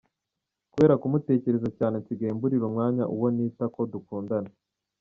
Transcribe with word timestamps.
Kubera 0.71 0.99
kumutekereza 1.01 1.69
cyane 1.77 1.95
nsigaye 2.01 2.31
mburira 2.37 2.63
umwanya 2.69 3.03
uwo 3.15 3.27
nita 3.35 3.65
ko 3.75 3.81
dukundana. 3.93 4.51